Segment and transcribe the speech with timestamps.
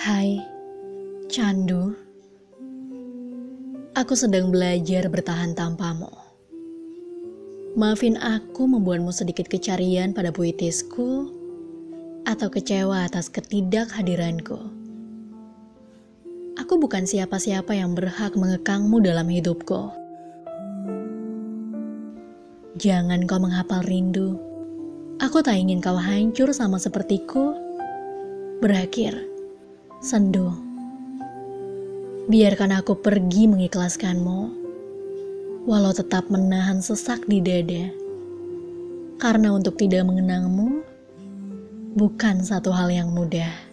[0.00, 0.40] Hai,
[1.28, 1.92] Candu.
[3.92, 6.08] Aku sedang belajar bertahan tanpamu.
[7.76, 11.28] Maafin aku membuatmu sedikit kecarian pada puitisku
[12.24, 14.56] atau kecewa atas ketidakhadiranku.
[16.56, 19.92] Aku bukan siapa-siapa yang berhak mengekangmu dalam hidupku.
[22.80, 24.40] Jangan kau menghafal rindu.
[25.20, 27.52] Aku tak ingin kau hancur sama sepertiku.
[28.64, 29.28] Berakhir,
[30.00, 30.48] sendu.
[32.32, 34.40] Biarkan aku pergi mengikhlaskanmu,
[35.68, 37.92] walau tetap menahan sesak di dada.
[39.20, 40.80] Karena untuk tidak mengenangmu,
[41.92, 43.69] bukan satu hal yang mudah.